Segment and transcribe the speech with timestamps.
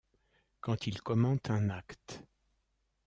[0.61, 2.23] Quand il commente un acte.